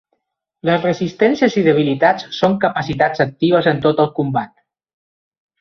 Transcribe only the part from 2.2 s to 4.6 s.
són capacitats actives en tot el combat.